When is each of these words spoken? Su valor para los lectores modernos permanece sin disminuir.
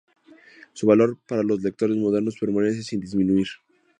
Su 0.73 0.87
valor 0.87 1.19
para 1.27 1.43
los 1.43 1.61
lectores 1.61 1.95
modernos 1.95 2.39
permanece 2.39 2.81
sin 2.81 3.01
disminuir. 3.01 3.45